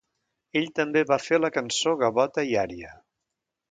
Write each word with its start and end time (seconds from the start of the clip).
Ell 0.61 0.71
també 0.79 1.03
va 1.13 1.19
fer 1.27 1.41
la 1.43 1.53
cançó 1.59 1.97
gavota 2.03 2.49
i 2.53 2.61
ària. 2.67 3.01